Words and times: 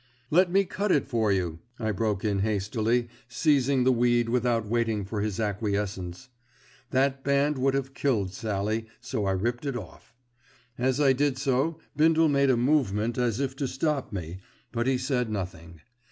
"Let 0.31 0.51
me 0.51 0.65
cut 0.65 0.91
it 0.91 1.07
for 1.07 1.31
you," 1.31 1.59
I 1.77 1.91
broke 1.91 2.25
in 2.25 2.39
hastily, 2.39 3.07
seizing 3.27 3.83
the 3.83 3.91
weed 3.91 4.29
without 4.29 4.65
waiting 4.65 5.05
for 5.05 5.21
his 5.21 5.39
acquiescence. 5.39 6.29
That 6.89 7.23
band 7.23 7.59
would 7.59 7.75
have 7.75 7.93
killed 7.93 8.33
Sallie, 8.33 8.87
so 8.99 9.25
I 9.25 9.31
ripped 9.33 9.63
it 9.63 9.75
off. 9.77 10.15
As 10.75 10.99
I 10.99 11.13
did 11.13 11.37
so 11.37 11.77
Bindle 11.95 12.29
made 12.29 12.49
a 12.49 12.57
movement 12.57 13.19
as 13.19 13.39
if 13.39 13.55
to 13.57 13.67
stop 13.67 14.11
me, 14.11 14.39
but 14.71 14.87
he 14.87 14.97
said 14.97 15.29
nothing. 15.29 15.81